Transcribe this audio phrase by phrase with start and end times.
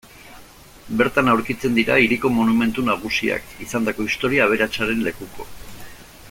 [1.01, 5.49] Bertan aurkitzen dira hiriko monumentu nagusiak, izandako historia aberatsaren lekuko.